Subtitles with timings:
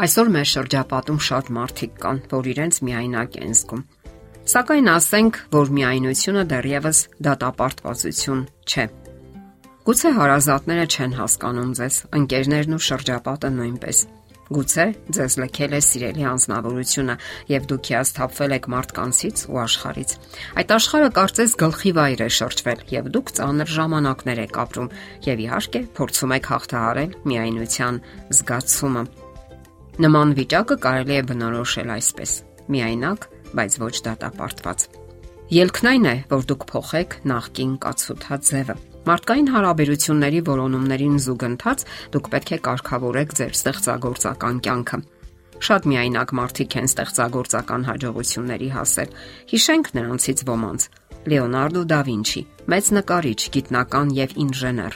[0.00, 3.82] Այսօր մեր շրջապատում շատ մարդիկ կան, որ իրենց միայնակ են զգում։
[4.48, 8.86] Սակայն ասենք, որ միայնությունը դեռևս դատապարտվածություն չէ։
[9.90, 14.02] Գուցե հարազատները չեն հասկանում ձեզ, ընկերներն ու շրջապատը նույնպես։
[14.50, 17.14] Գուցե ձեզ լքել է սիրելի անznավորությունը
[17.52, 20.14] եւ դուք հիասթափվել եք մարդկանցից ու աշխարից։
[20.58, 24.92] Այդ աշխարհը կարծես գլխի վայր է շրջվել եւ դուք ծանր ժամանակներ եք ապրում
[25.28, 28.04] եւ իհարկե փորձում եք հաղթահարել միայնության
[28.40, 29.04] զգացումը
[30.00, 32.30] Նման վիճակը կարելի է բնորոշել այսպես.
[32.72, 33.24] միայնակ,
[33.58, 34.84] բայց ոչ դատապարտված։
[35.52, 38.76] Ելքն այն է, որ դուք փոխեք նախքին կացութած ձևը։
[39.10, 41.84] Մարդկային հարաբերությունների որոնումներին զուգընթաց
[42.16, 44.98] դուք պետք է կարգավորեք ձեր ստեղծագործական կյանքը։
[45.68, 49.14] Շատ միայնակ մարդիկ են ստեղծագործական հաջողությունների հասել։
[49.52, 50.80] Հիշենք նրանցից ոմանց.
[51.28, 54.94] Լեոնարդո դա Վինչի, մեծ նկարիչ, գիտնական եւ ինժեներ,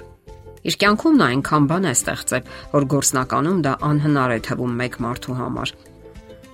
[0.64, 5.36] Իր կյանքում նա այնքան բան է ստեղծել, որ գործնականում դա անհնար է թվում մեկ մարդու
[5.40, 5.72] համար։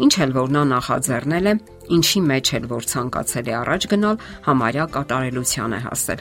[0.00, 1.54] Ինչ էլ որ նա նախաձեռնել է,
[1.94, 6.20] ինչի մեջ էլ որ ցանկացել է առաջ գնալ, համարյա կատարելության է հասել։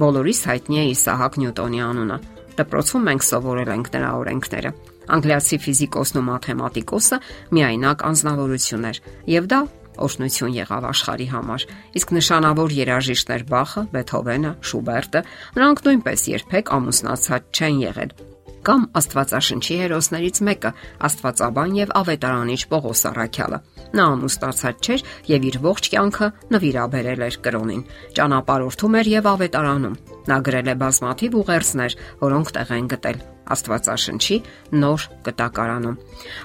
[0.00, 2.18] Բոլորիս հայտնի է Իսահակ Նյուտոնի անունը։
[2.60, 4.70] Դպրոցում մենք սովորել ենք նրա օրենքները։
[5.10, 7.18] Անգլիացի ֆիզիկոսն ու մաթեմատիկոսը
[7.56, 9.00] միայնակ անznավորություն էր,
[9.30, 9.60] եւ դա
[10.06, 11.66] օշնություն եղավ աշխարի համար։
[12.00, 15.24] Իսկ նշանավոր երաժիշտներ Բախը, Բեթհովենը, Շուբերտը,
[15.60, 18.29] նրանք նույնպես երբեք ամուսնացած չեն եղել
[18.66, 20.70] կամ Աստվածաշնչի հերոսներից մեկը
[21.08, 23.58] Աստվածաբան եւ ավետարանիչ Պողոս Արաքյալը։
[23.96, 27.82] Նա ամուսնացած չէր եւ իր ողջ կյանքը նվիրաբերել էր կրոնին։
[28.20, 29.98] Ճանապարհորդում էր եւ ավետարանում։
[30.30, 34.36] Նա գրել է բազմաթիվ ուղերձներ, որոնք տեղ են գտել Աստվածաշնչի
[34.78, 35.96] նոր կտակարանում։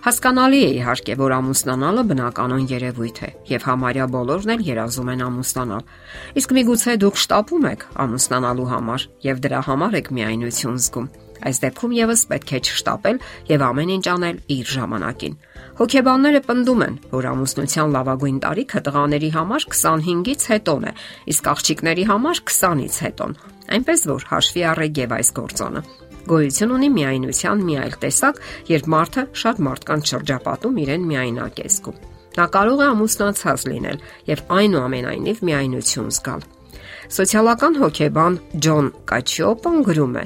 [0.05, 5.85] Հասկանալի է իհարկե, որ ամուսնանալը բնականon երևույթ է եւ համարյա բոլորն էլ երազում են ամուսնանալ։
[6.41, 11.13] Իսկ միգուցե դուք շտապում եք ամուսնանալու համար եւ դրա համար եք միայնություն զգում։
[11.45, 13.19] Այս դեպքում եւս պետք է չշտապել
[13.51, 15.35] եւ ամեն ինչ անել իր ժամանակին։
[15.75, 20.95] Հոգեբանները պնդում են, որ ամուսնության լավագույն տարիքը տղաների համար 25-ից հետոն է,
[21.35, 23.37] իսկ աղջիկների համար 20-ից հետոն։
[23.75, 25.85] Այնպես որ հաշվի առեք եւ այս գործոնը
[26.25, 28.39] գոյություն ունի միայնության մի այլ տեսակ,
[28.71, 31.99] երբ մարդը շատ մարդկանց շրջապատում իրեն միայնակ է զգում։
[32.35, 33.99] Նա կարող է ամուսնացած լինել
[34.31, 36.47] եւ այնուամենայնիվ միայնություն զգալ։
[37.15, 40.25] Սոցիալական հոգեբան Ջոն Կաչիոպոն գրում է.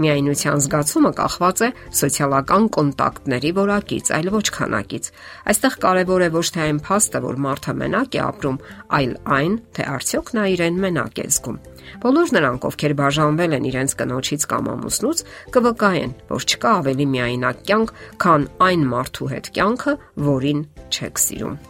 [0.00, 1.68] Միայնության զգացումը կախված է
[2.00, 5.08] սոցիալական կոնտակտների որակից, այլ ոչ քանակից։
[5.50, 8.60] Այստեղ կարևոր է ոչ թե այն փաստը, որ մարդը մենակ է ապրում,
[9.00, 11.58] այլ այն, թե արդյոք նա իրեն մենակ է զգում։
[12.04, 15.24] Բոլոր նրանք, ովքեր բաժանվել են իրենց կնոջից կամ ամուսնուց,
[15.56, 19.98] կվկայեն, որ չկա ավելի միայնակ կյանք, քան այն մարդու հետ կյանքը,
[20.30, 21.69] որին չեք սիրում։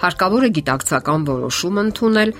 [0.00, 2.30] Հարկավոր է գիտակցական որոշում ընդունել,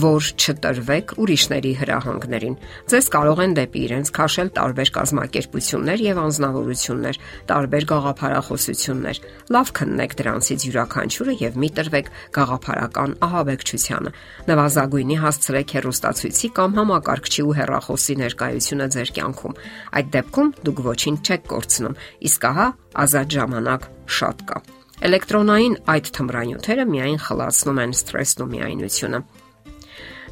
[0.00, 2.54] որ չտրվեք ուրիշների հրահանգներին։
[2.88, 7.18] Ձեզ կարող են դեպի իրենց քաշել տարբեր կազմակերպություններ եւ անznավորություններ,
[7.50, 9.20] տարբեր գաղափարախոսություններ։
[9.52, 12.10] Լավ քննեք դրանցից յուրաքանչյուրը եւ մի տրվեք
[12.40, 14.14] գաղափարական ահաբեկչությանը։
[14.48, 19.60] Նվազագույնի հասցրեք հերոստացույցի կամ համակարգչի ու հեռախոսի ներկայությունը ձեր կյանքում։
[20.00, 21.98] Այդ դեպքում դուք ոչինչ չեք կորցնում,
[22.30, 22.68] իսկ ահա
[23.04, 29.20] ազատ ժամանակ շատ կա։ Էլեկտրոնային այդ թմրանյութերը միայն խլացնում են սթրեսն ու միայնությունը։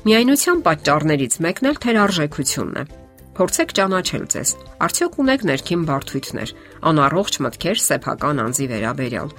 [0.08, 2.82] Միայնության պատճառներից մեկն էլ թերարժեքությունն է։
[3.38, 4.52] Փորձեք ճանաչել ձեզ։
[4.84, 6.52] Արդյոք ունեք ներքին բարդույթներ,
[6.90, 9.32] անառողջ մտքեր սեփական անձի վերաբերյալ,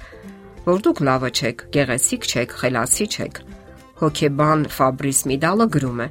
[0.66, 3.40] որ դուք լավը չեք, գեղեցիկ չեք, խելացի չեք։
[4.00, 6.08] Հոկեբան Ֆաբրիս Միդալը գրում է.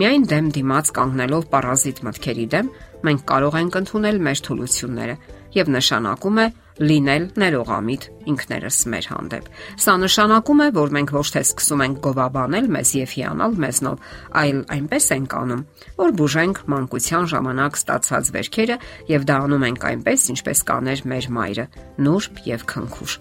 [0.00, 2.68] Միայն դեմ դիմաց կանգնելով պարազիտ մտքերի դեմ,
[3.08, 5.16] մենք կարող ենք ընդունել մեր թուլությունները
[5.56, 6.46] եւ նշանակում է
[6.80, 9.48] լինել ներողամիտ ինքներս մեր հանդեպ։
[9.84, 14.06] Սա նշանակում է, որ մենք ոչ թե սկսում ենք գովաբանել մեզ եւ հիանալ մեզնով,
[14.40, 15.64] այլ այնպես ենք անում,
[16.00, 18.78] որ բուժենք մանկության ժամանակ ստացած վերքերը
[19.12, 21.66] եւ դա անում ենք այնպես, ինչպես կաներ մեր մայրը՝
[22.08, 23.20] նուրբ եւ քնքուշ։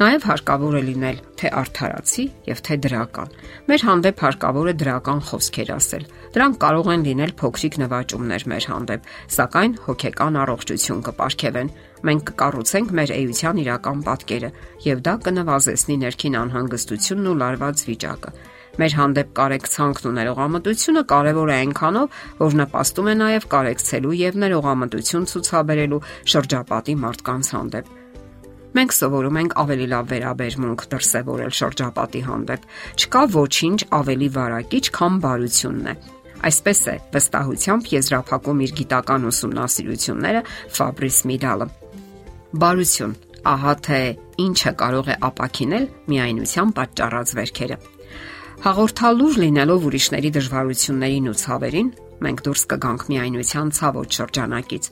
[0.00, 3.32] Նաև հարկավոր է լինել թե արդարացի եւ թե դրական։
[3.68, 6.06] Մեր հանդեպ հարկավոր է դրական խոսքեր ասել։
[6.36, 11.72] Դրանք կարող են լինել փոքրիկ նվաճումներ մեր հանդեպ, սակայն հոգեկան առողջություն կապարքևեն
[12.08, 14.50] մենք կկառուցենք մեր էության իրական պատկերը
[14.88, 18.34] եւ դա կնվազեցնի ներքին անհանգստությունն ու լարված վիճակը։
[18.80, 25.32] Մեր հանդեպ կարեկցանքն ու ներողամտությունը կարևոր է այնքանով, որ նպաստում է նաև կարեկցելու եւ ներողամտություն
[25.34, 27.99] ցուցաբերելու շրջապատի մարդկանց հանդեպ։
[28.70, 32.66] Մենք սովորում ենք ավելի լավ վերաբերմունք դրսևորել շրջապատի հանդեպ։
[33.00, 35.94] Չկա ոչինչ ավելի վարակիչ, քան բարությունն է։
[36.40, 40.42] Այսպես է վստահությամբ եզրափակում իր գիտական ուսումնասիրությունները
[40.78, 41.66] Ֆաբրիս Միդալը։
[42.60, 43.16] Բարություն,
[43.50, 44.00] ահա թե
[44.44, 47.76] ինչը կարող է ապակինել միայնության պատճառած վերքերը։
[48.60, 51.92] Հաղորդալուր լինելով ուրիշների դժվարություններին ու ցավերին,
[52.24, 54.88] մենք դուրս կգանք միայնության ցավոտ շրջանակից։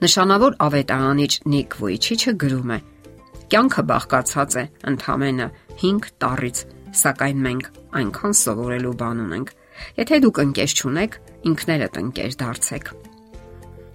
[0.00, 2.76] Նշանավոր ավետարանիչ Նիկ Վոյչիչը գրում է.
[3.52, 6.60] Կյանքը բաղկացած է ընդհանրապես 5 տարրից,
[7.00, 7.66] սակայն մենք
[8.00, 9.52] այնքան սովորելու բան ունենք։
[10.00, 11.18] Եթե դուք ընկեր չունեք,
[11.50, 12.88] ինքներդ ընկեր դարձեք։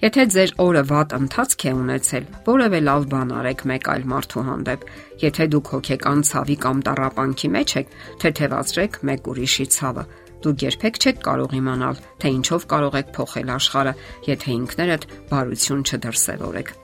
[0.05, 4.85] Եթե ձեր օրը վատ ընթացք է ունեցել, որևէ լավ բան արեք մեկ այլ մարդու հանդեպ։
[5.25, 10.05] Եթե դուք հոգեկան ցավի կամ տառապանքի մեջ եք, թեթևացրեք մեկ ուրիշի ցավը։
[10.45, 13.93] Դուք երբեք չեք կարող իմանալ, թե ինչով կարող եք փոխել աշխարհը,
[14.29, 16.75] եթե ինքներդ բարություն չդրսևորեք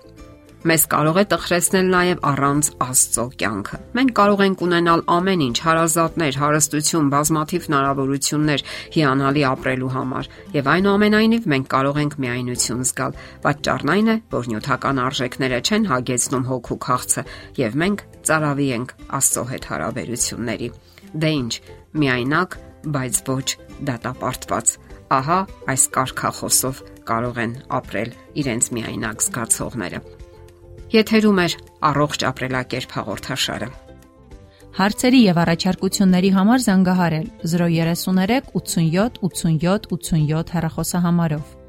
[0.61, 6.37] մեզ կարող է տխրեցնել նաև առանց Աստծո կյանքը։ Մենք կարող ենք ունենալ ամեն ինչ՝ հարազատներ,
[6.41, 8.63] հարստություն, բազմաթիվ հնարավորություններ
[8.95, 10.29] հիանալի ապրելու համար,
[10.61, 16.47] եւ այնուամենայնիվ մենք կարող ենք միայնություն զգալ։ Պատճառն այն է, որ նյութական արժեքները չեն հագեցնում
[16.51, 17.25] հոգու քաղցը,
[17.65, 20.69] եւ մենք ծարավի ենք Աստծո հետ հարաբերությունների։
[21.11, 21.53] Դե ինչ,
[22.01, 23.45] միայնակ, բայց ոչ
[23.89, 24.73] դատապարտված։
[25.11, 25.39] Ահա
[25.73, 26.81] այս կարկախոսով
[27.11, 28.11] կարող են ապրել
[28.41, 30.01] իրենց միայնակ զգացողները։
[30.91, 31.47] Եթերում է
[31.91, 33.69] առողջ ապրելակերպ հաղորդաշարը։
[34.71, 41.60] Հարցերի եւ առաջարկությունների համար զանգահարել 033 87 87 87 հեռախոսահամարով։